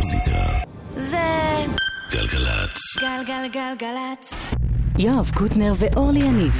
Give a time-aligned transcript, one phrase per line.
[0.00, 0.42] המוזיקה.
[0.90, 1.16] זה...
[2.10, 2.78] גלגלצ.
[3.00, 4.34] גלגלגלגלצ.
[4.98, 6.52] יואב קוטנר ואורלי יניב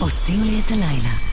[0.00, 1.31] עושים לי את הלילה.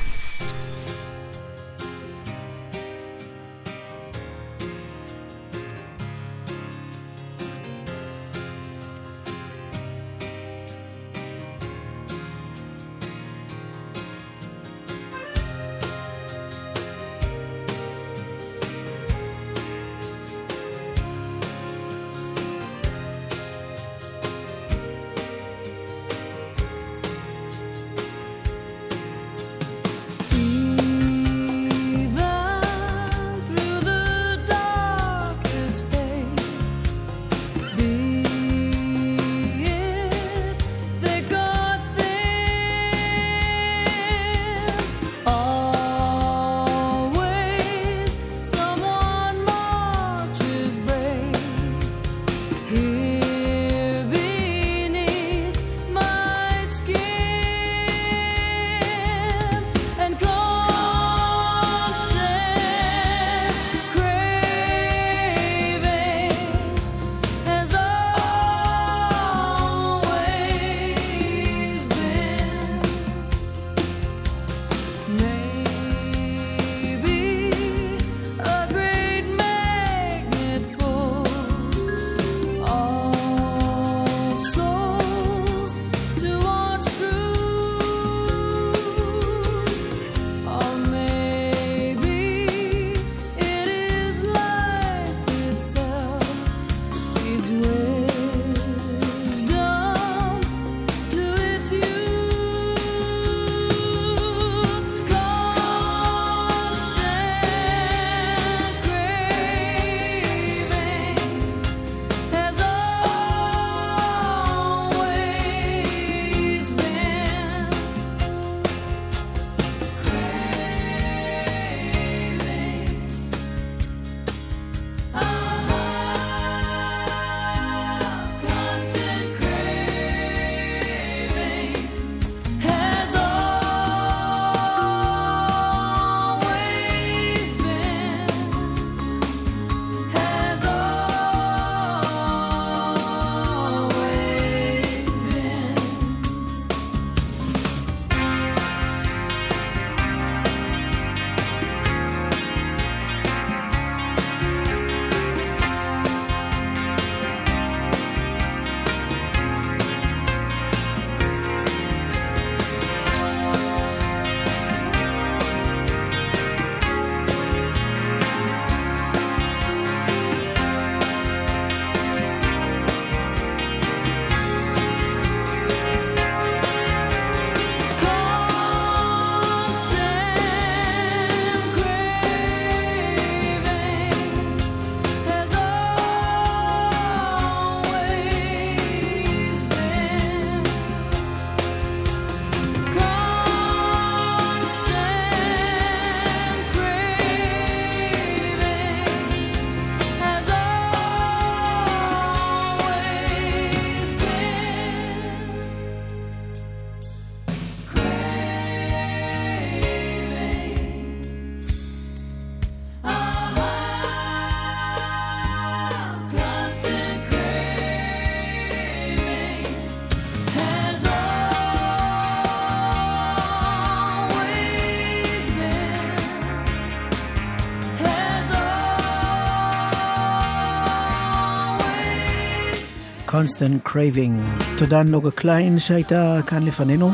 [233.40, 234.64] Constant Craving.
[234.78, 237.12] תודה נוגה קליין שהייתה כאן לפנינו.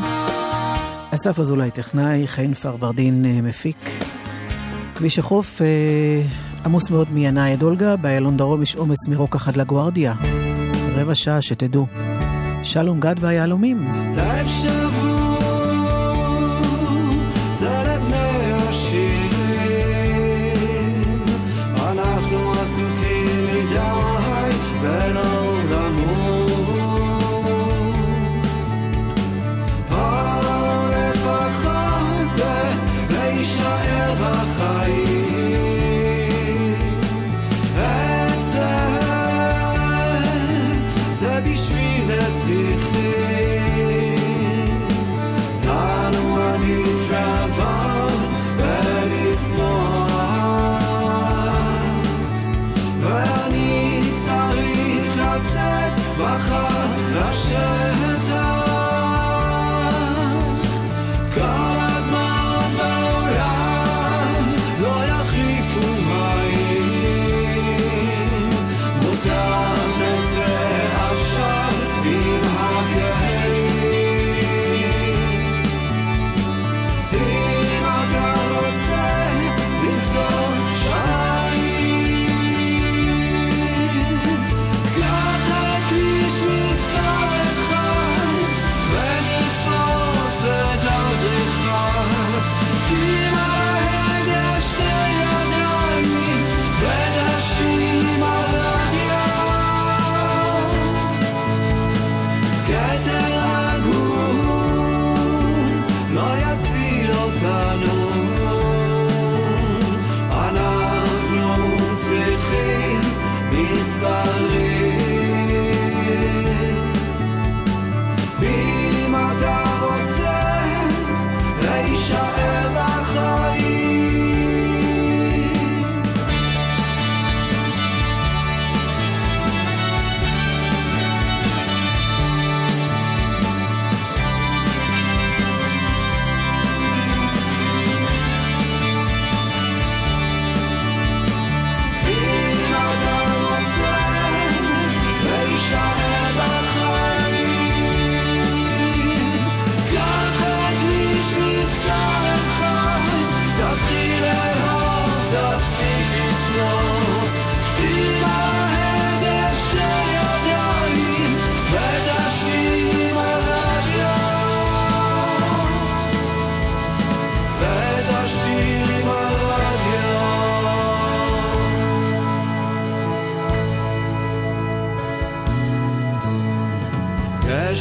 [1.14, 3.90] אסף אזולאי טכנאי, חן פרוורדין אה, מפיק.
[4.94, 5.66] כביש החוף אה,
[6.64, 10.14] עמוס מאוד מינאי עד באיילון דרום יש עומס מרוקח עד לגוארדיה.
[10.94, 11.86] רבע שעה שתדעו.
[12.62, 13.92] שלום גד והיהלומים.
[14.16, 15.05] Life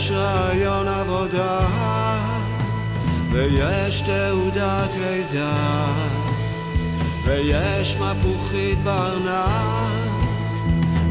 [0.05, 1.59] יש רעיון עבודה
[3.31, 5.53] ויש תעודת לידה
[7.23, 10.25] ויש מפוחית בארנק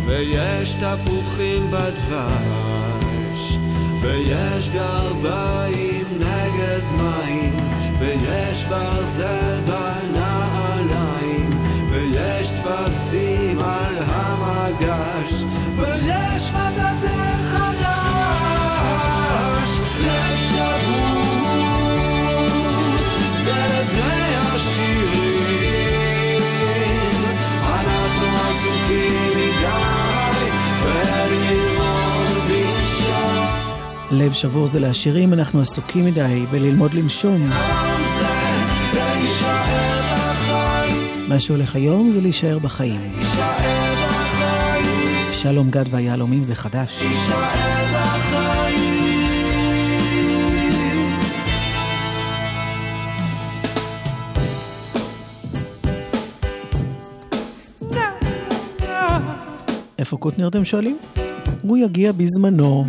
[0.06, 3.58] ויש תפוחים בדבש
[4.02, 7.56] ויש גרביים נגד מים
[7.98, 11.50] ויש ברזל בנעליים
[11.90, 15.44] ויש טפסים על המגש
[15.76, 17.43] ויש מטאטא
[34.10, 37.50] לב שבור זה לעשירים, אנחנו עסוקים מדי בללמוד לנשום.
[41.28, 43.12] מה שהולך היום זה להישאר בחיים.
[43.20, 44.02] בחיים.
[45.32, 47.02] שלום גד והיהלומים זה חדש.
[47.02, 47.36] להישאר
[47.92, 48.63] בחיים.
[60.04, 60.98] איפה קוטנר אתם שואלים?
[61.62, 62.84] הוא יגיע בזמנו.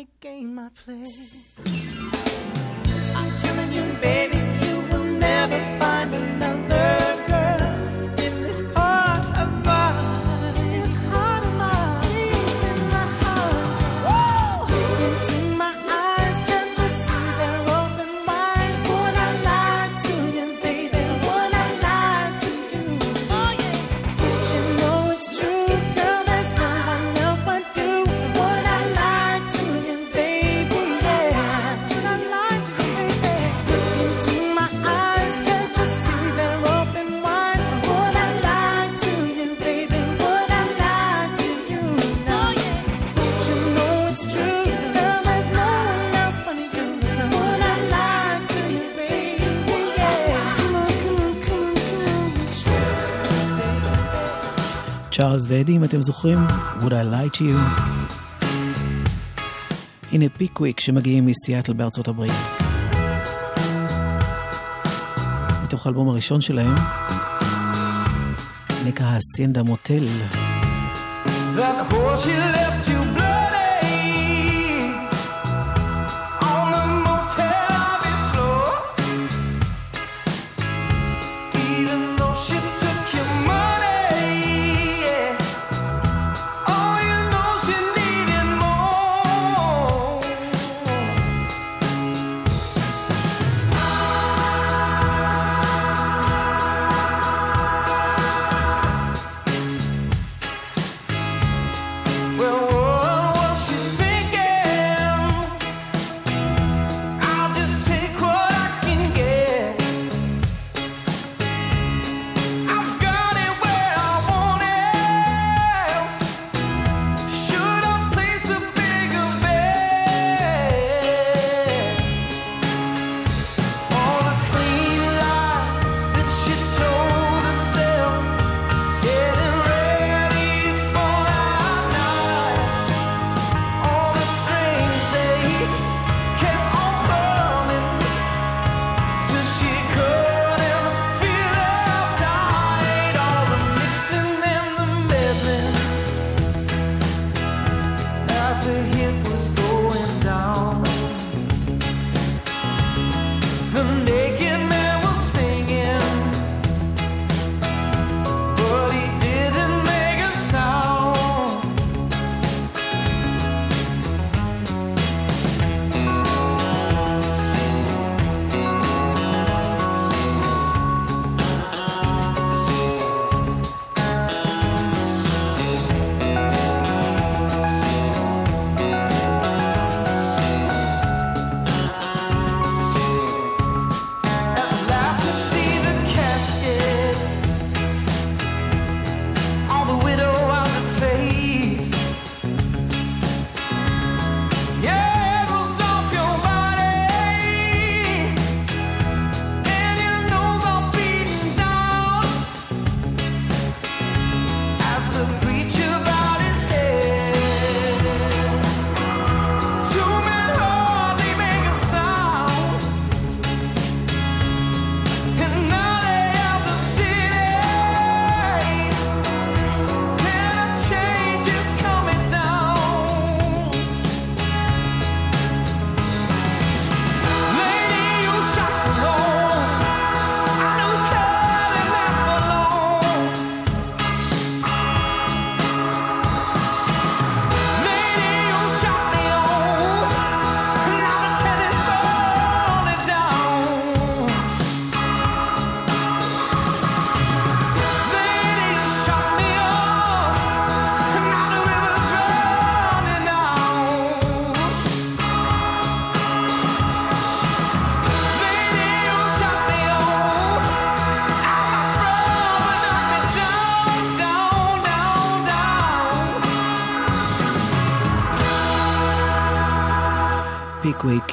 [0.00, 1.54] to gain my place.
[3.14, 4.49] I'm telling you, baby.
[55.20, 56.38] צ'ארלס ואדי, אם אתם זוכרים,
[56.80, 57.84] Would I Lie to You.
[60.12, 62.32] הנה פיקוויק שמגיעים מסיאטל בארצות הברית.
[65.64, 66.74] מתוך האלבום הראשון שלהם,
[68.86, 70.06] נקרא הסיינדה מוטל.
[71.56, 73.19] That horse you left you blind.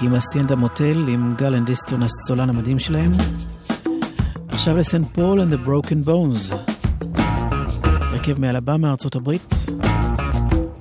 [0.02, 3.12] עם הסיינדה מוטל, עם גלן דיסטון הסולן המדהים שלהם.
[4.48, 6.56] עכשיו לסנט פול and the Broken Bones.
[8.02, 9.56] הרכב מאלבמה, ארצות הברית.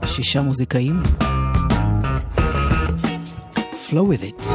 [0.04, 1.02] שישה מוזיקאים.
[3.88, 4.46] Flow with it.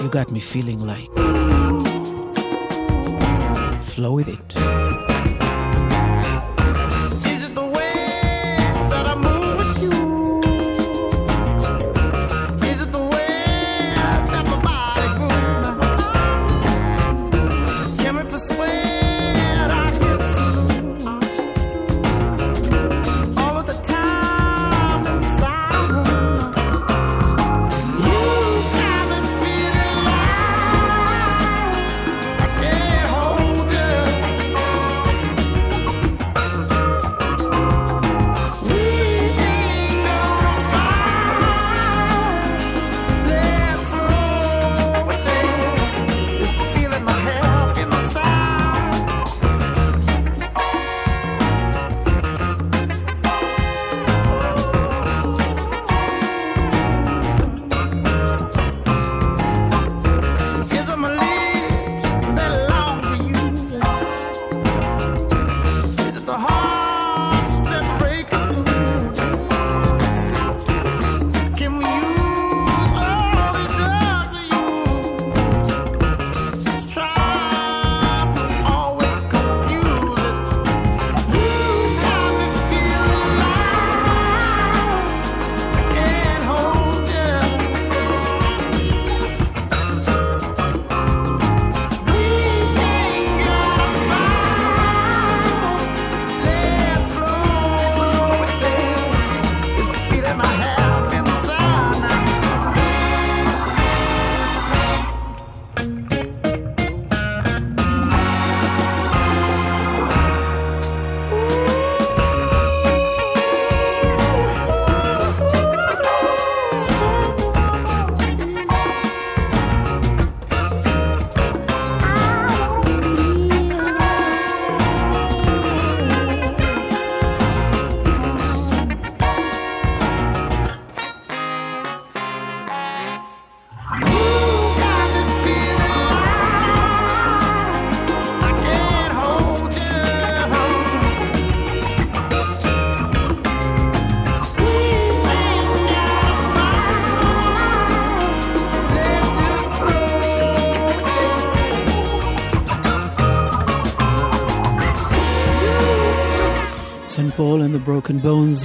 [0.00, 1.12] You got me feeling like.
[3.92, 4.47] Flow with it.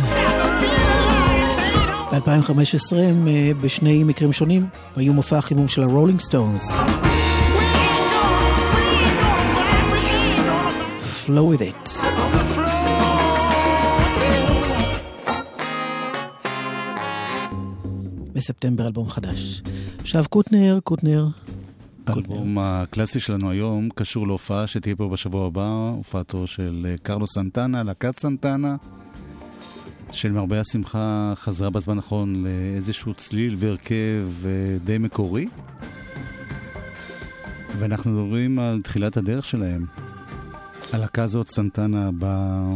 [0.02, 0.34] Bones.
[2.12, 6.72] ב-2015 הם אה, בשני מקרים שונים היו מופע החימום של הרולינג סטונס.
[11.26, 11.90] Flow with it.
[18.34, 19.62] בספטמבר אלבום חדש.
[20.00, 21.28] עכשיו קוטנר, קוטנר.
[22.08, 27.84] האלבום הקלאסי שלנו היום קשור להופעה שתהיה פה בשבוע הבא, הופעתו של אה, קרלוס סנטנה,
[27.84, 28.76] להקת סנטנה,
[30.14, 35.48] שלמרבה השמחה חזרה בזמן האחרון לאיזשהו צליל והרכב אה, די מקורי.
[37.80, 39.86] ואנחנו מדברים על תחילת הדרך שלהם.
[40.94, 42.74] הלהקה הזאת, סנטנה, באה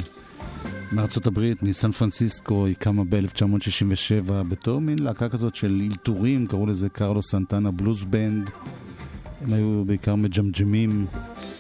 [0.92, 6.90] מארצות הברית, מסן פרנסיסקו, היא קמה ב-1967 בתור מין להקה כזאת של אלתורים, קראו לזה
[6.90, 8.52] קרלו סנטנה בלוז בנד.
[9.42, 11.06] הם היו בעיקר מג'מג'מים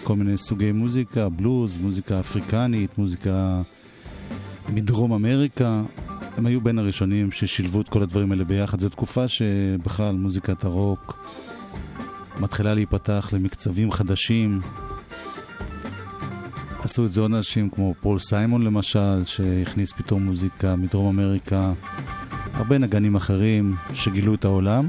[0.04, 3.62] כל מיני סוגי מוזיקה, בלוז, מוזיקה אפריקנית, מוזיקה
[4.70, 5.84] מדרום אמריקה.
[6.38, 8.80] הם היו בין הראשונים ששילבו את כל הדברים האלה ביחד.
[8.80, 11.28] זו תקופה שבכלל מוזיקת הרוק
[12.40, 14.62] מתחילה להיפתח למקצבים חדשים.
[16.80, 21.74] עשו את זה עוד אנשים כמו פול סיימון למשל, שהכניס פתאום מוזיקה מדרום אמריקה.
[22.54, 24.88] הרבה נגנים אחרים שגילו את העולם.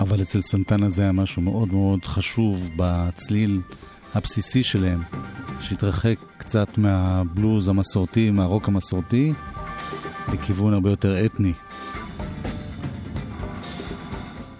[0.00, 3.60] אבל אצל סנטנה זה היה משהו מאוד מאוד חשוב בצליל
[4.14, 5.02] הבסיסי שלהם,
[5.60, 9.32] שהתרחק קצת מהבלוז המסורתי, מהרוק המסורתי,
[10.32, 11.52] לכיוון הרבה יותר אתני.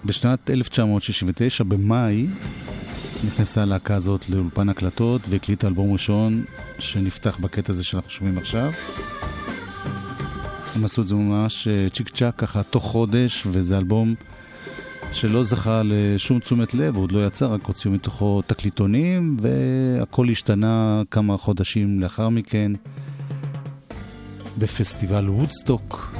[0.04, 2.26] בשנת 1969, במאי,
[3.26, 6.44] נכנסה הלהקה הזאת לאולפן הקלטות והקליטה אלבום ראשון
[6.78, 8.72] שנפתח בקטע הזה שאנחנו שומעים עכשיו.
[10.76, 14.14] הם עשו את זה ממש אה, צ'יק צ'אק ככה תוך חודש, וזה אלבום
[15.12, 21.02] שלא זכה לשום תשומת לב, הוא עוד לא יצא, רק הוציאו מתוכו תקליטונים, והכל השתנה
[21.10, 22.72] כמה חודשים לאחר מכן
[24.58, 26.14] בפסטיבל וודסטוק,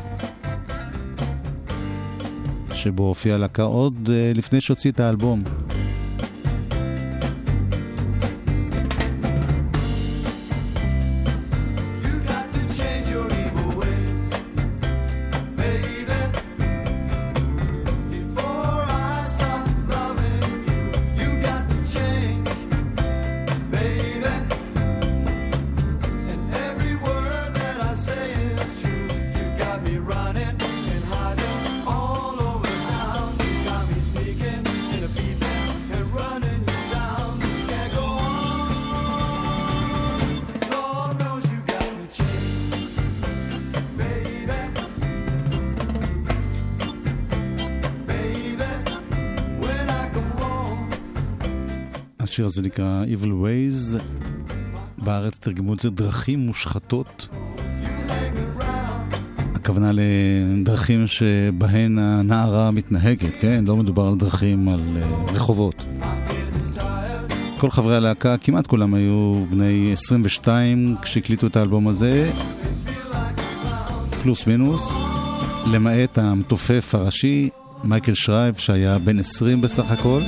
[2.74, 5.42] שבו הופיעה להקה עוד אה, לפני שהוציא את האלבום.
[52.33, 54.03] השיר הזה נקרא Evil Ways,
[54.99, 57.29] בארץ תרגמו את זה דרכים מושחתות.
[59.55, 63.64] הכוונה לדרכים שבהן הנערה מתנהגת, כן?
[63.66, 65.85] לא מדובר על דרכים, על uh, רחובות.
[67.59, 72.31] כל חברי הלהקה, כמעט כולם היו בני 22 כשהקליטו את האלבום הזה,
[74.23, 74.95] פלוס מינוס,
[75.66, 77.49] למעט המתופף הראשי,
[77.85, 80.23] מייקל שרייב, שהיה בן 20 בסך הכל.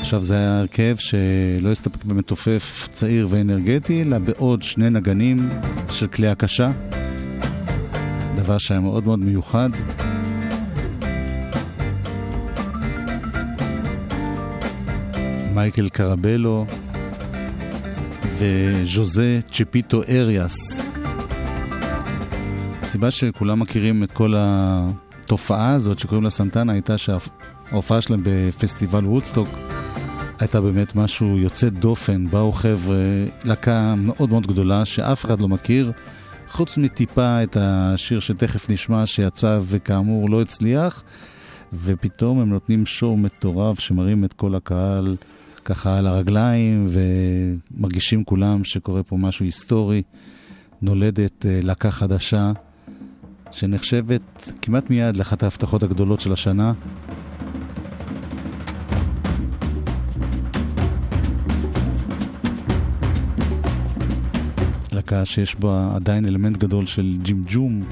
[0.00, 5.48] עכשיו זה היה הרכב שלא הסתפק במתופף צעיר ואנרגטי, אלא בעוד שני נגנים
[5.90, 6.70] של כלי הקשה.
[8.36, 9.70] דבר שהיה מאוד מאוד מיוחד.
[15.54, 16.66] מייקל קרבלו
[18.38, 20.88] וז'וזה צ'פיטו אריאס.
[22.82, 29.48] הסיבה שכולם מכירים את כל התופעה הזאת שקוראים לה סנטנה הייתה שההופעה שלהם בפסטיבל וודסטוק
[30.40, 32.26] הייתה באמת משהו יוצא דופן.
[32.30, 32.96] באו חבר'ה,
[33.44, 35.92] להקה מאוד מאוד גדולה שאף אחד לא מכיר,
[36.50, 41.02] חוץ מטיפה את השיר שתכף נשמע שיצא וכאמור לא הצליח,
[41.72, 45.16] ופתאום הם נותנים שואו מטורף שמרים את כל הקהל
[45.64, 50.02] ככה על הרגליים, ומרגישים כולם שקורה פה משהו היסטורי.
[50.82, 52.52] נולדת אה, להקה חדשה,
[53.52, 56.72] שנחשבת כמעט מיד לאחת ההבטחות הגדולות של השנה.
[65.12, 67.82] להקה שיש בה עדיין אלמנט גדול של ג'ימג'ום,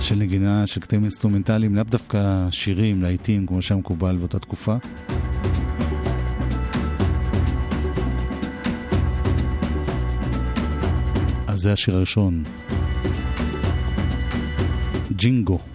[0.00, 4.76] של נגינה, של קטעים אינסטרומנטליים, לאו דווקא שירים, להיטים, כמו שהיה מקובל באותה תקופה.
[11.46, 12.42] אז זה השיר הראשון.
[15.12, 15.73] ג'ינגו.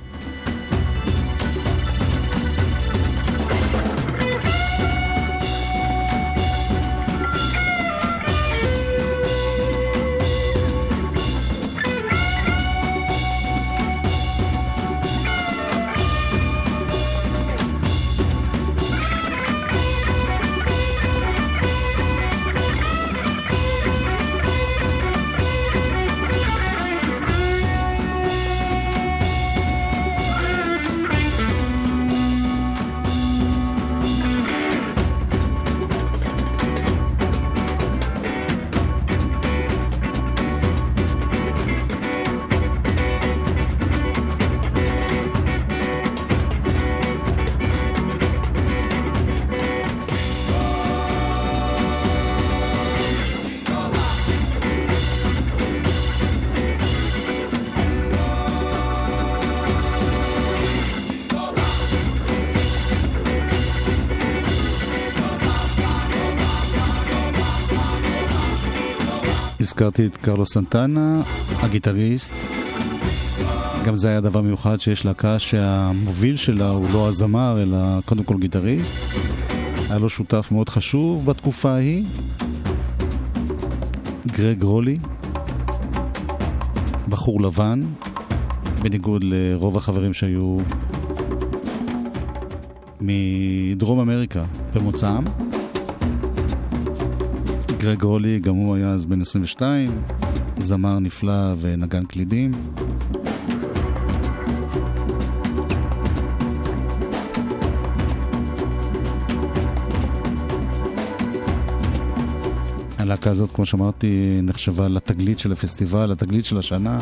[69.90, 71.22] הזכרתי את קרלוס סנטנה,
[71.60, 72.34] הגיטריסט.
[73.86, 78.38] גם זה היה דבר מיוחד שיש להקה שהמוביל שלה הוא לא הזמר, אלא קודם כל
[78.38, 78.96] גיטריסט.
[79.90, 82.06] היה לו שותף מאוד חשוב בתקופה ההיא,
[84.28, 84.98] גרג רולי,
[87.10, 87.84] בחור לבן,
[88.82, 90.58] בניגוד לרוב החברים שהיו
[93.02, 94.44] מדרום אמריקה
[94.76, 95.24] במוצאם.
[97.80, 100.02] גרג הולי, גם הוא היה אז בן 22,
[100.58, 102.52] זמר נפלא ונגן קלידים.
[112.98, 117.00] הלהקה הזאת, כמו שאמרתי, נחשבה לתגלית של הפסטיבל, לתגלית של השנה.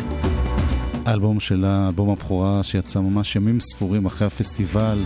[1.06, 5.02] האלבום שלה, אלבום הבכורה שיצא ממש ימים ספורים אחרי הפסטיבל,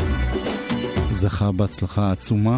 [1.12, 2.58] זכה בהצלחה עצומה.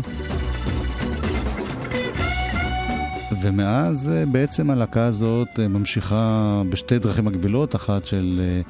[3.44, 8.62] ומאז אה, בעצם הלהקה הזאת אה, ממשיכה בשתי דרכים מקבילות, אחת של אה,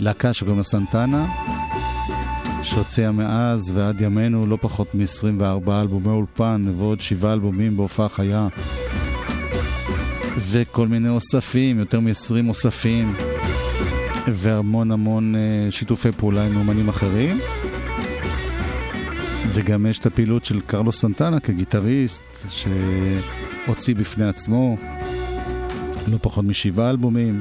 [0.00, 1.26] להקה שקוראים לה סנטנה,
[2.62, 8.48] שהוציאה מאז ועד ימינו לא פחות מ-24 אלבומי אולפן ועוד שבעה אלבומים בהופעה חיה
[10.38, 13.14] וכל מיני אוספים, יותר מ-20 אוספים
[14.26, 15.34] והמון המון
[15.70, 17.38] שיתופי פעולה עם אומנים אחרים.
[19.52, 22.66] וגם יש את הפעילות של קרלוס סנטנה כגיטריסט, ש...
[23.68, 24.76] הוציא בפני עצמו
[26.08, 27.40] לא פחות משבעה אלבומים,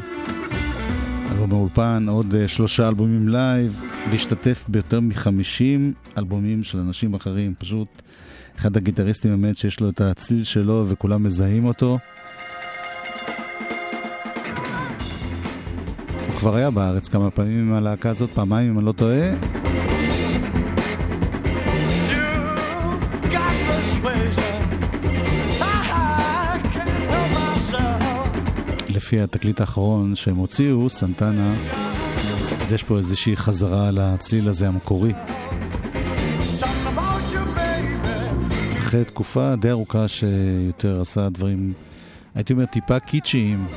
[1.31, 7.53] אלבומי אולפן, עוד אה, שלושה אלבומים לייב, והשתתף ביותר מחמישים אלבומים של אנשים אחרים.
[7.57, 7.87] פשוט
[8.57, 11.97] אחד הגיטריסטים באמת שיש לו את הצליל שלו וכולם מזהים אותו.
[16.27, 19.31] הוא כבר היה בארץ כמה פעמים עם הלהקה הזאת, פעמיים אם אני לא טועה.
[29.07, 31.53] לפי התקליט האחרון שהם הוציאו, סנטנה,
[32.61, 35.13] אז יש פה איזושהי חזרה לצליל הזה המקורי.
[38.77, 41.73] אחרי תקופה די ארוכה שיותר עשה דברים,
[42.35, 43.67] הייתי אומר טיפה קיצ'יים,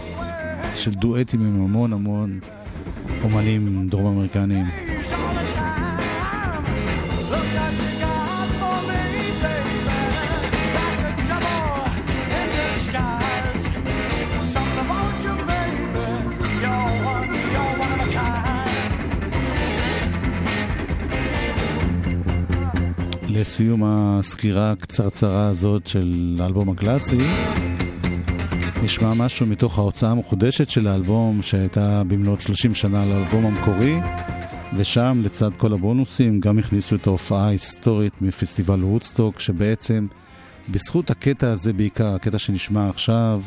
[0.74, 2.40] של דואטים עם המון המון
[3.22, 4.66] אומנים דרום אמריקניים.
[23.40, 27.18] לסיום הסקירה הקצרצרה הזאת של האלבום הקלאסי,
[28.82, 34.00] נשמע משהו מתוך ההוצאה המחודשת של האלבום שהייתה במלאת 30 שנה לאלבום המקורי,
[34.76, 40.06] ושם לצד כל הבונוסים גם הכניסו את ההופעה ההיסטורית מפסטיבל וודסטוק, שבעצם
[40.68, 43.42] בזכות הקטע הזה בעיקר, הקטע שנשמע עכשיו,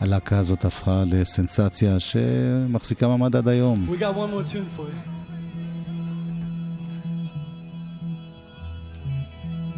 [0.00, 3.88] הלהקה הזאת הפכה לסנסציה שמחזיקה מעמד עד היום.
[3.90, 5.33] We got one more tune for you.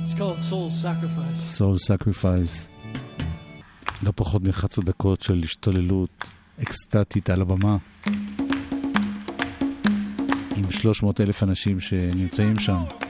[0.06, 1.58] It's called Soul Sacrifice.
[1.58, 2.68] Soul Sacrifice.
[4.02, 6.24] לא פחות מ-11 דקות של השתוללות
[6.62, 7.76] אקסטטית על הבמה.
[10.56, 13.05] עם 300 אלף אנשים שנמצאים שם.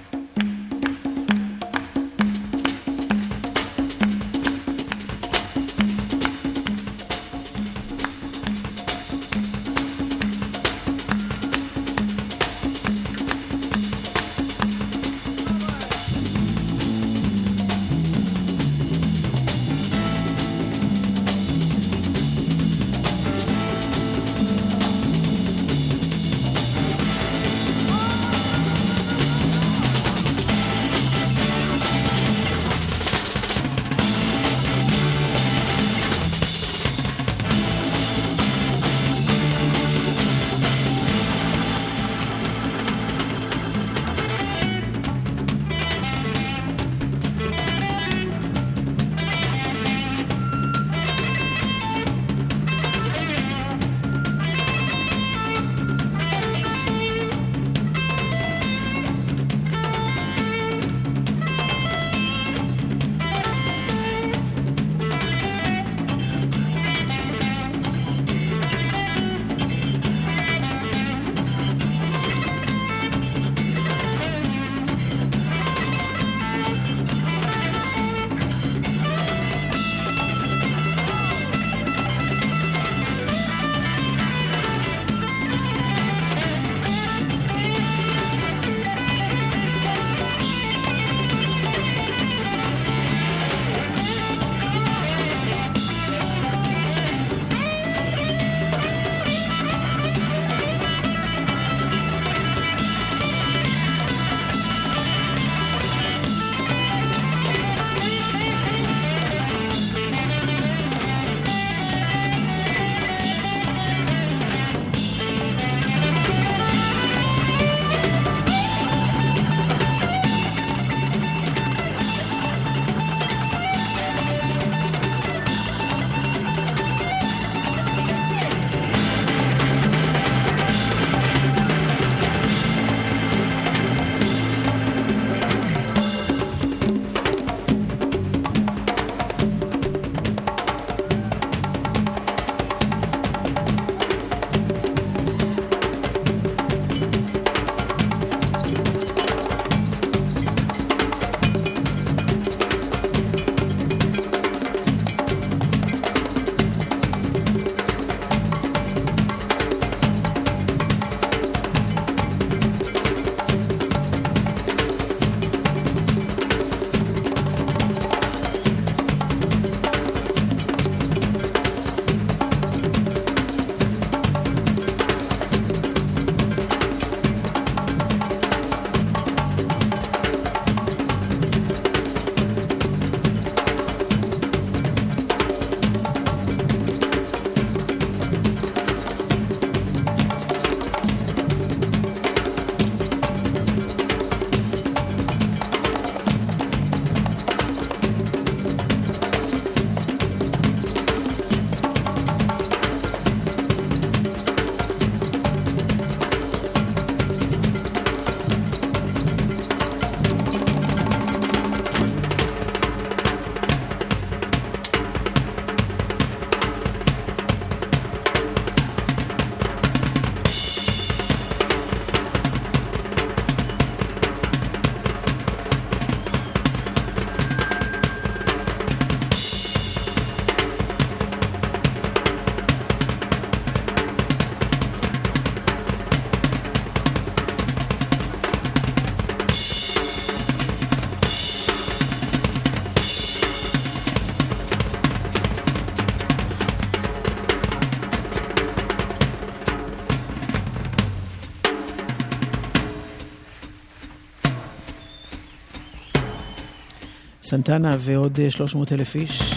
[257.48, 259.52] סנטנה ועוד אה, 300 אלף איש.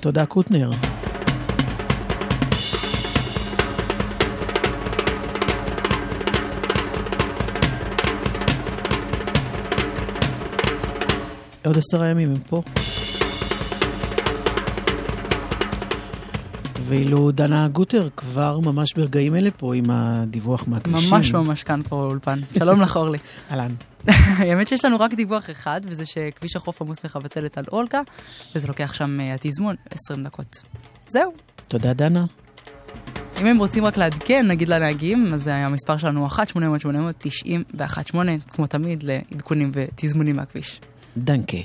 [0.00, 0.70] תודה קוטנר.
[11.64, 12.62] עוד עשרה ימים הם פה.
[16.84, 21.14] ואילו דנה גוטר כבר ממש ברגעים אלה פה עם הדיווח מהכבישים.
[21.14, 22.40] ממש ממש כאן פה באולפן.
[22.58, 23.18] שלום לך אורלי.
[23.50, 23.74] אהלן.
[24.38, 28.00] האמת שיש לנו רק דיווח אחד, וזה שכביש החוף עמוס מחבצלת על אולקה,
[28.54, 30.62] וזה לוקח שם אה, התזמון 20 דקות.
[31.06, 31.32] זהו.
[31.68, 32.24] תודה דנה.
[33.40, 36.36] אם הם רוצים רק לעדכן, נגיד לנהגים, אז המספר שלנו 1-800-890
[37.78, 38.16] ו-18,
[38.48, 40.80] כמו תמיד, לעדכונים ותזמונים מהכביש.
[41.16, 41.56] דנקה.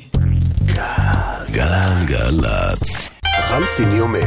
[1.52, 3.19] גלגלצ.
[3.42, 4.20] חכם סיני אומר,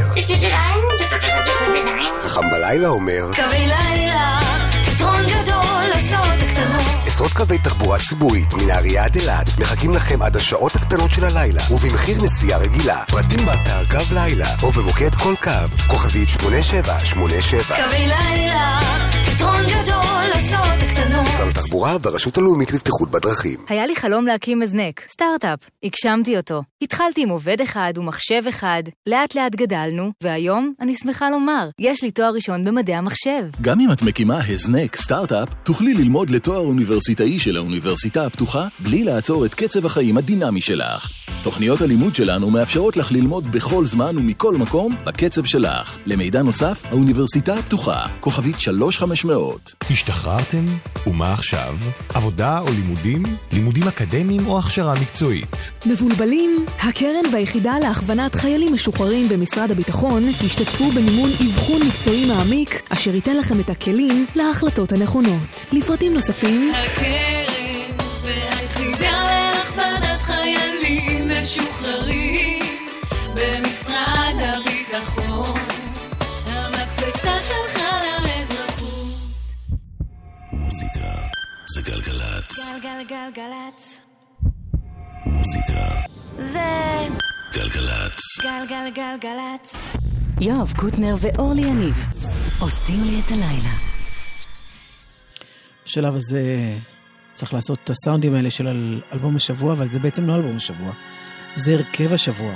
[2.21, 4.39] חכם בלילה אומר, קווי לילה,
[4.85, 6.81] פתרון גדול לשעות הקטנות.
[7.07, 12.23] עשרות קווי תחבורה ציבורית מנהריה עד אילת מחכים לכם עד השעות הקטנות של הלילה ובמחיר
[12.23, 13.03] נסיעה רגילה.
[13.07, 15.51] פרטים באתר קו לילה או במוקד כל קו,
[15.87, 17.75] כוכבית 8787.
[17.75, 18.79] קווי לילה,
[19.25, 21.02] פתרון גדול לשעות הקטנות.
[21.33, 23.59] משרד התחבורה והרשות הלאומית לבטיחות בדרכים.
[23.69, 25.59] היה לי חלום להקים הזנק, סטארט-אפ.
[25.83, 26.61] הגשמתי אותו.
[26.81, 32.11] התחלתי עם עובד אחד ומחשב אחד, לאט לאט גדלנו, והיום, אני שמחה לומר, יש לי
[32.11, 33.43] תואר ראשון במדעי המחשב.
[33.61, 39.45] גם אם את מקימה הזנק סטארט-אפ, תוכלי ללמוד לתואר אוניברסיטאי של האוניברסיטה הפתוחה בלי לעצור
[39.45, 41.09] את קצב החיים הדינמי שלך.
[41.43, 45.97] תוכניות הלימוד שלנו מאפשרות לך ללמוד בכל זמן ומכל מקום בקצב שלך.
[46.05, 49.73] למידע נוסף, האוניברסיטה הפתוחה, כוכבית 3500.
[49.91, 50.65] השתחררתם?
[51.23, 51.75] ומה עכשיו?
[52.13, 53.23] עבודה או לימודים?
[53.51, 55.71] לימודים אקדמיים או הכשרה מקצועית?
[55.85, 56.65] מבולבלים?
[56.79, 63.59] הקרן והיחידה להכוונת חיילים משוחררים במשרד הביטחון השתתפו במימון אבחון מקצועי מעמיק, אשר ייתן לכם
[63.59, 65.67] את הכלים להחלטות הנכונות.
[65.71, 67.42] לפרטים נוספים, הקרן
[82.83, 83.09] גלגלצ.
[83.13, 83.99] גלגלגלגלצ.
[85.25, 85.89] מוזיקה
[86.31, 87.07] זה
[87.53, 88.19] גלגלצ.
[88.43, 89.75] גלגלגלגלצ.
[90.41, 91.95] יואב קוטנר ואורלי יניב
[92.59, 93.73] עושים לי את הלילה.
[95.85, 96.41] בשלב הזה
[97.33, 100.91] צריך לעשות את הסאונדים האלה של אל- אלבום השבוע, אבל זה בעצם לא אלבום השבוע,
[101.55, 102.53] זה הרכב השבוע.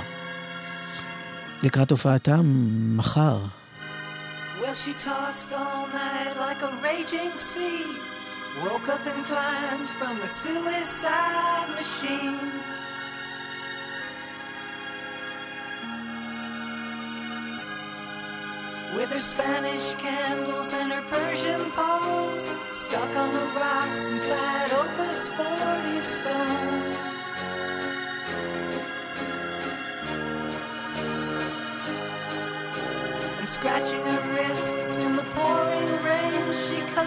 [1.62, 2.40] לקראת הופעתם
[2.96, 3.38] מחר.
[4.60, 8.17] Well, she tossed all night like a raging sea.
[8.62, 12.50] Woke up and climbed from the suicide machine.
[18.96, 26.00] With her Spanish candles and her Persian poems, stuck on the rocks inside Opus 40
[26.00, 27.08] stone.
[33.38, 35.47] and scratching her wrists in the she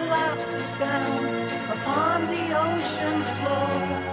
[0.06, 1.24] collapses down
[1.70, 4.11] upon the ocean floor.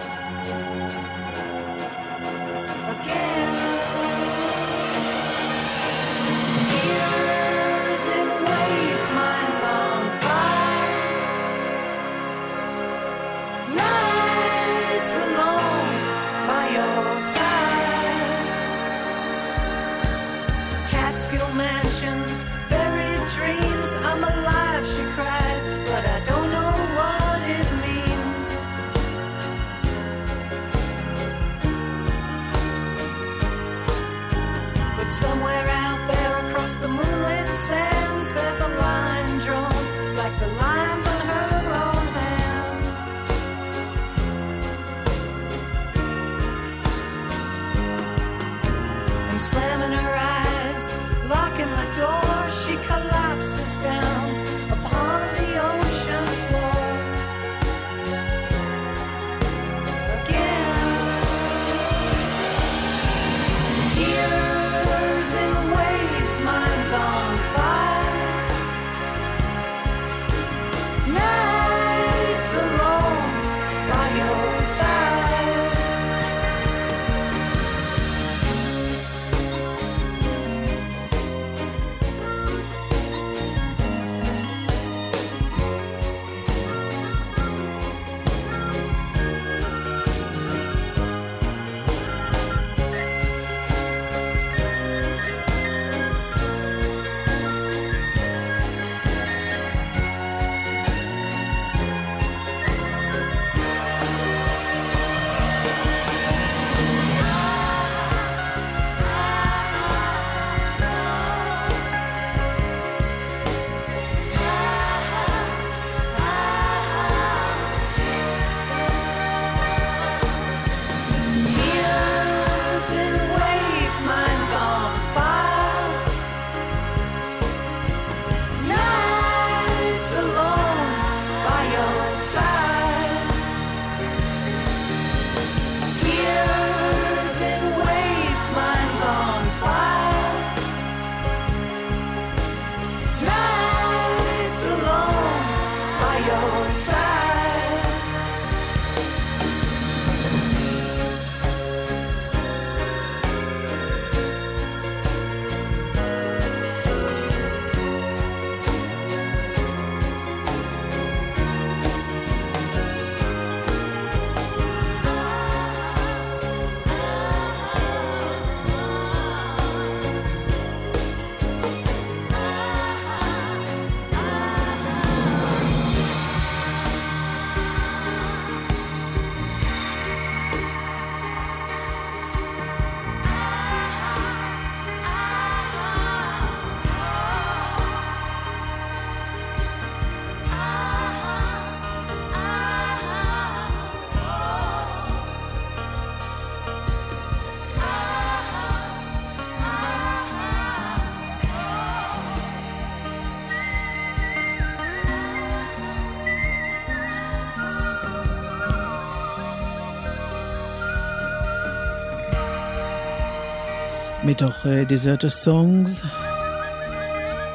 [214.30, 216.02] מתוך דיזרטר סונגס,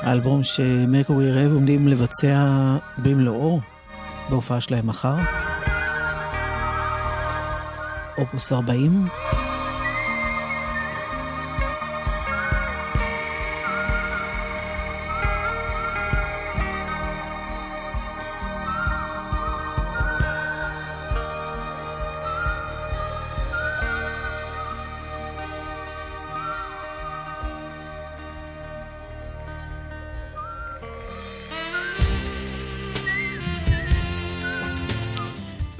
[0.02, 2.46] האלבום שמרקורי רב עומדים לבצע
[2.98, 3.60] במלואו
[4.30, 5.16] בהופעה שלהם מחר.
[8.18, 9.08] אופוס 40.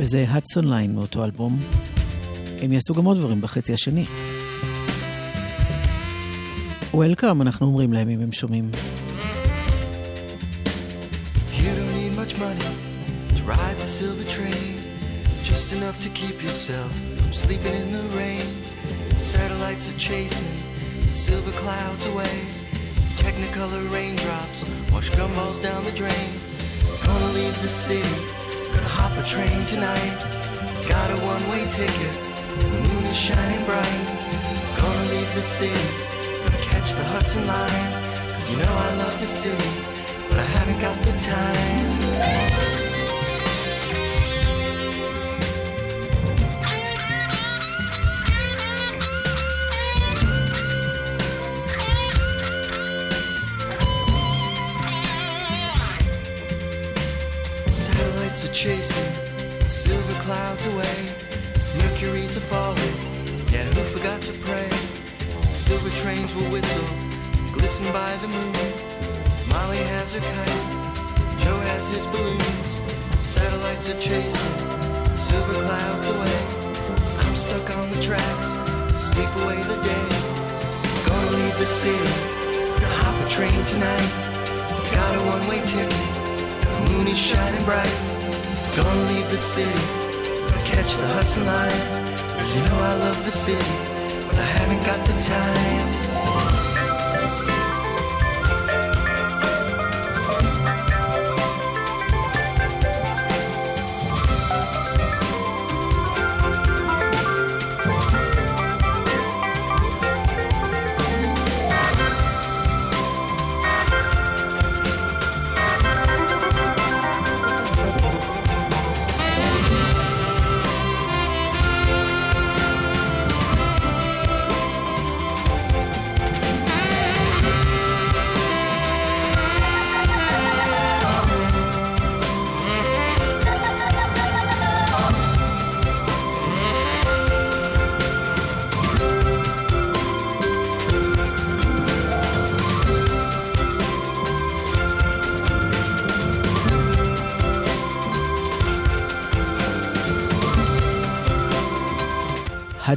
[0.05, 1.59] וזה הדסון ליין מאותו אלבום.
[2.62, 4.07] הם יעשו גם עוד דברים בחצי השני.
[6.94, 8.70] וולקאם, אנחנו אומרים להם אם הם שומעים.
[13.46, 14.74] Ride the silver train.
[15.50, 18.46] Just enough to keep yourself from sleeping in the rain.
[19.34, 20.55] Satellites are chasing
[21.26, 22.36] silver clouds away.
[23.22, 24.59] Technicolor raindrops
[24.92, 26.30] wash gumballs down the drain.
[27.07, 28.16] Gonna leave the city,
[29.19, 30.15] a train tonight.
[30.89, 32.15] Got a one-way ticket,
[32.59, 34.05] the moon is shining bright.
[34.79, 35.89] Gonna leave the city,
[36.43, 37.87] gonna catch the Hudson line.
[38.35, 39.95] Cause you know I love the city
[40.35, 42.84] but I haven't got the time.
[58.45, 59.14] Are chasing
[59.66, 60.97] silver clouds away.
[61.78, 62.97] Mercury's a falling.
[63.49, 64.68] Yeah, who forgot to pray?
[65.55, 66.84] Silver trains will whistle,
[67.53, 68.53] glisten by the moon.
[69.49, 72.80] Molly has her kite, Joe has his balloons.
[73.22, 74.55] Satellites are chasing
[75.16, 76.40] silver clouds away.
[77.24, 78.49] I'm stuck on the tracks,
[79.01, 80.07] sleep away the day.
[81.07, 82.12] Gonna leave the city,
[82.80, 84.11] gonna hop a train tonight.
[84.92, 85.90] Got a one-way ticket,
[86.61, 88.14] the moon is shining bright.
[88.77, 91.70] Gonna leave the city, gonna catch the Hudson line.
[92.37, 93.75] Cause you know I love the city,
[94.27, 95.93] but I haven't got the time.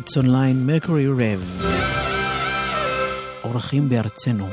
[0.08, 1.66] הדסון ליין, מרקורי רב.
[3.44, 4.48] אורחים בארצנו.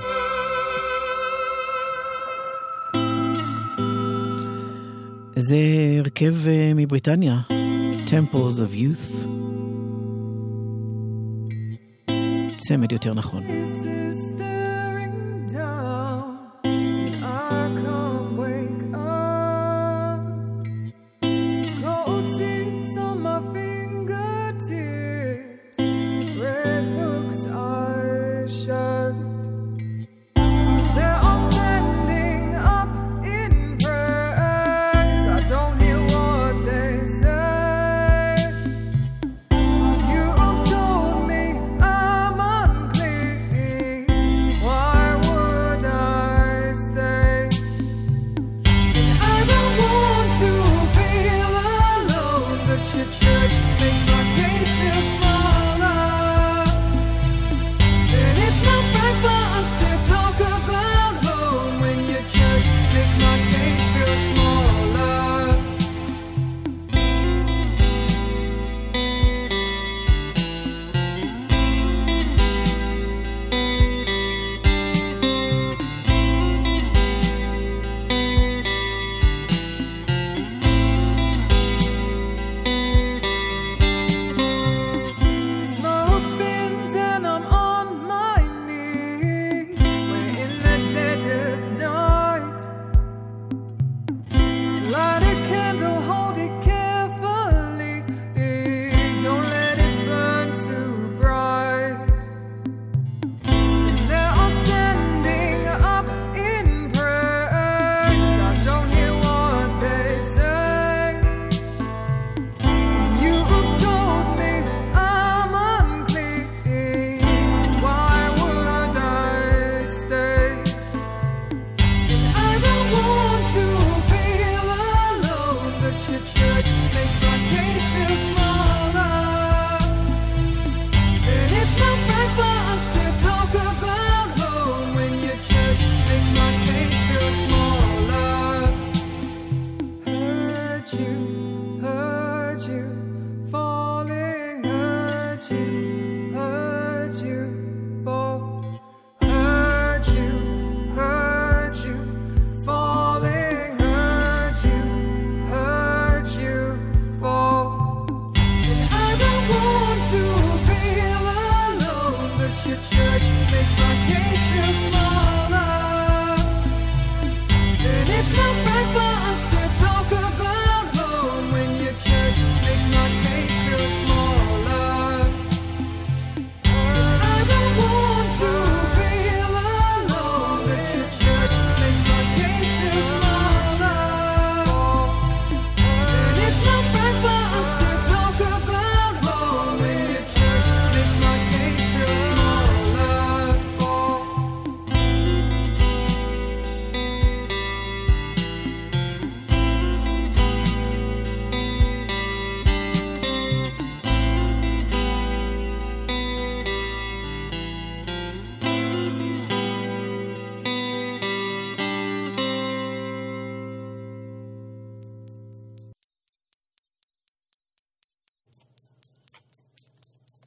[5.36, 5.56] זה
[5.98, 7.40] הרכב אה, מבריטניה,
[8.06, 9.28] Temples of Youth.
[12.58, 13.42] צמד יותר נכון.
[13.42, 14.63] This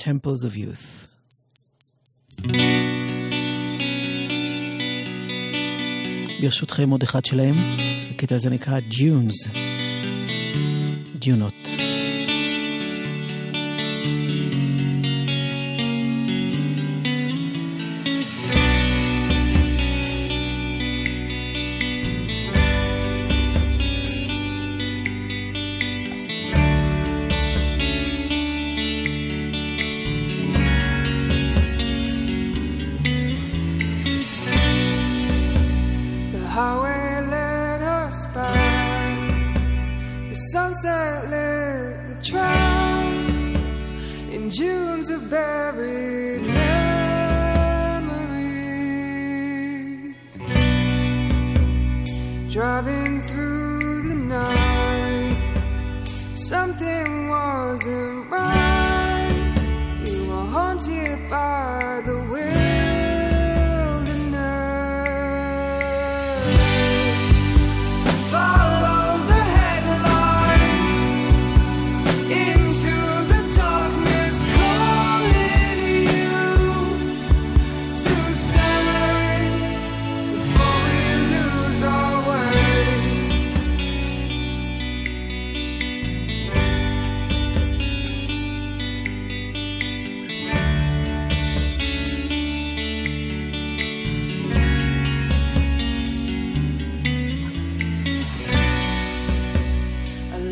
[0.07, 1.07] Temples of Youth.
[6.41, 7.55] ברשותכם עוד אחד שלהם,
[8.11, 9.49] הקטע הזה נקרא Dunes.
[11.15, 11.56] דיונות.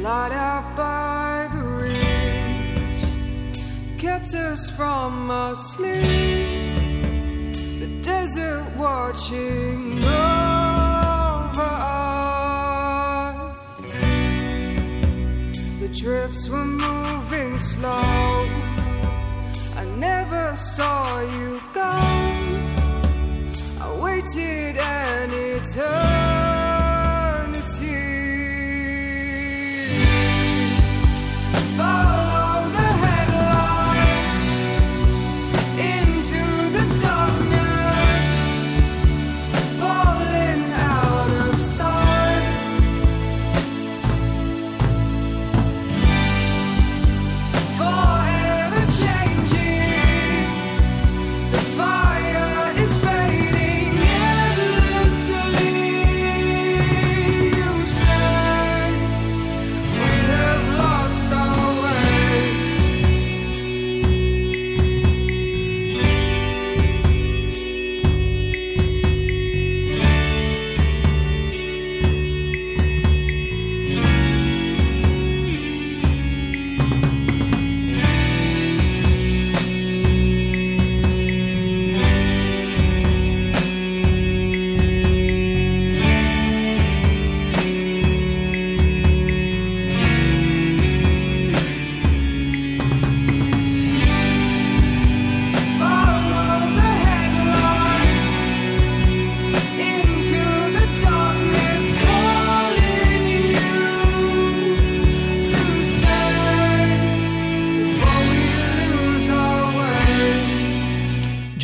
[0.05, 3.57] Lot out by the reach
[3.97, 6.75] kept us from our sleep.
[7.81, 13.57] The desert watching over us.
[15.79, 17.89] The drifts were moving slow.
[19.81, 23.51] I never saw you come.
[23.81, 26.24] I waited an eternity.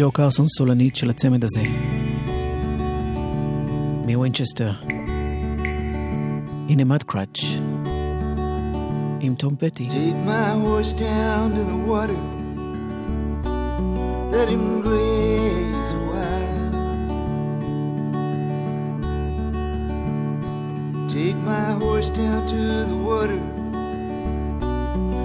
[0.01, 1.62] ג'ו קרסון סולנית של הצמד הזה.
[4.07, 4.72] מווינצ'סטר.
[6.68, 7.44] הנה מד קראץ'.
[9.20, 9.88] עם תום פטי.
[9.88, 12.20] Take my horse down to the water.
[14.32, 16.66] Let him graze a while.
[21.09, 23.40] Take my horse down to the water.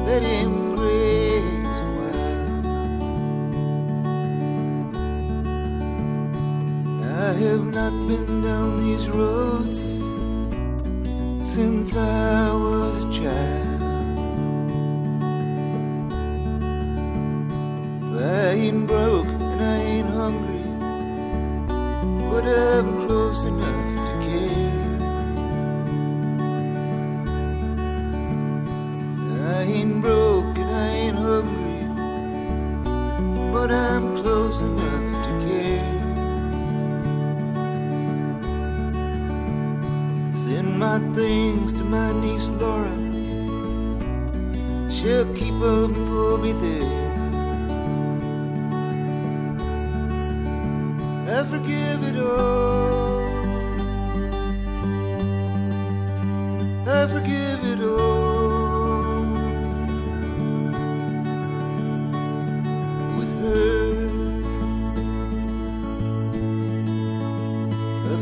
[0.08, 0.65] Let him
[7.39, 9.81] have not been down these roads
[11.45, 13.83] since I was a child.
[18.23, 20.65] I ain't broke and I ain't hungry,
[22.31, 23.86] but I'm close enough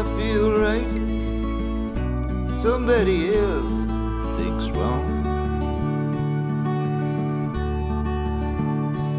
[0.00, 0.96] I feel right,
[2.58, 3.84] somebody else
[4.38, 5.26] thinks wrong.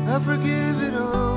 [0.09, 1.30] I forgive it all.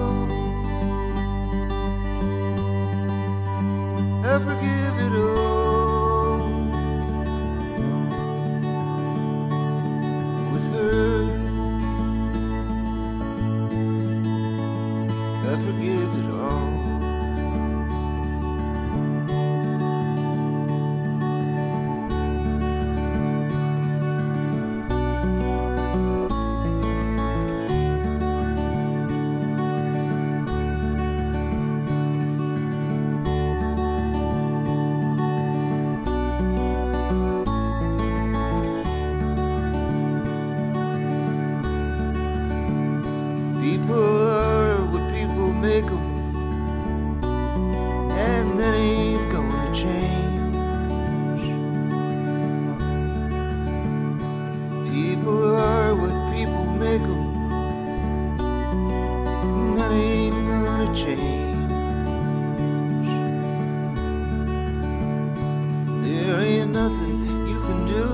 [66.79, 67.15] nothing
[67.51, 68.05] you can do,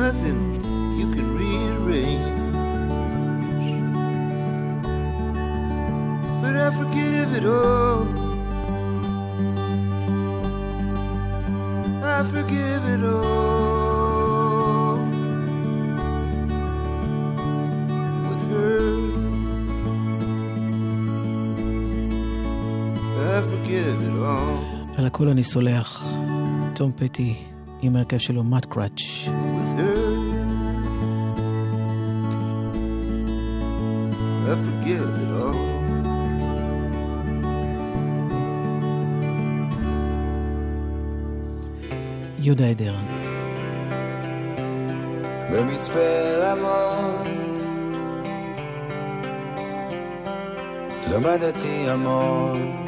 [0.00, 0.38] nothing
[0.98, 2.40] you can rearrange.
[6.42, 8.02] but I forgive it all.
[12.16, 14.96] I forgive it all.
[18.28, 18.82] With her,
[23.34, 24.80] I forgive it all.
[24.98, 26.13] על הכל אני סולח.
[26.75, 27.35] תום פטי
[27.81, 29.01] עם ההרכב שלו, מאט קראץ'.
[34.47, 35.57] I forgive it all.
[42.39, 42.95] יהודה עדר.
[45.51, 45.99] במצפה
[46.41, 47.27] רמון
[51.11, 52.84] למדתי המון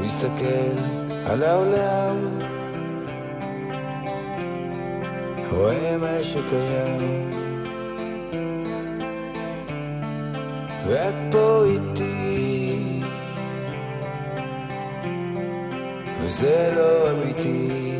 [0.00, 0.78] מסתכל
[1.26, 2.38] על העולם.
[5.50, 7.30] רואה מה שקיים.
[10.86, 13.00] ואת פה איתי.
[16.22, 17.96] וזה לא אמיתי.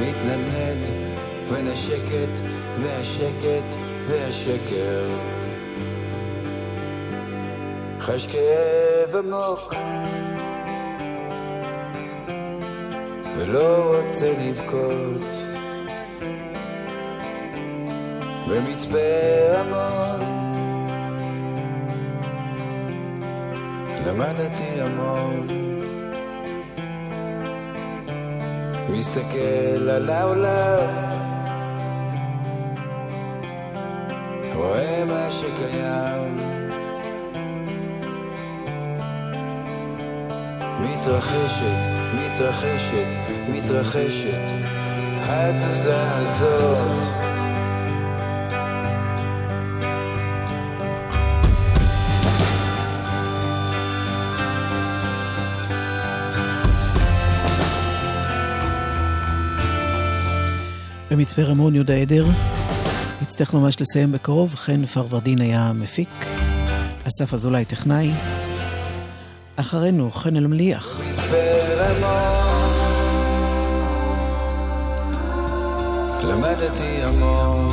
[0.00, 0.82] מתנדנד
[1.50, 2.40] בין השקט
[2.82, 3.76] והשקט
[4.06, 5.06] והשקר
[8.04, 9.74] חש כאב עמוק.
[13.36, 15.22] ולא רוצה לבכות.
[18.48, 18.98] במצפה
[19.54, 20.20] רמון
[24.06, 25.46] למדתי המון.
[28.88, 30.88] מסתכל על העולם.
[34.54, 36.63] רואה מה שקיים
[41.04, 41.76] מתרחשת,
[42.14, 43.06] מתרחשת,
[43.48, 44.48] מתרחשת
[45.20, 47.02] התזוזה הזאת
[61.10, 62.24] במצפה רמון יהודה עדר.
[63.22, 66.26] יצטרך ממש לסיים בקרוב, חן פרוורדין היה מפיק,
[67.08, 68.10] אסף אזולאי טכנאי.
[69.56, 71.00] אחרינו חן אלמליח.
[76.24, 77.72] למדתי המון.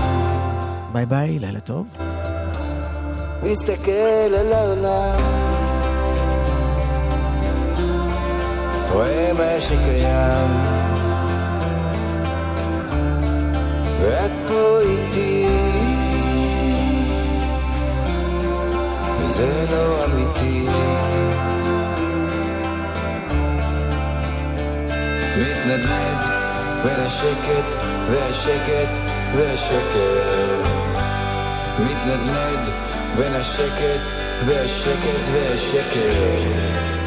[0.93, 1.85] ביי ביי, לילה טוב.
[3.43, 3.91] מסתכל
[4.39, 5.19] על העולם.
[8.91, 10.51] רואה מה שקיים.
[14.01, 15.47] ואת פה איתי.
[19.19, 20.65] וזה לא אמיתי
[25.41, 26.21] מתנדנד
[26.83, 29.11] בין השקט והשקט.
[29.35, 30.61] והשקר
[31.79, 32.69] מתנדנד
[33.17, 34.01] בין השקט
[34.45, 37.00] והשקט והשקר